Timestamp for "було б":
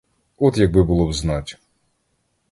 0.83-1.13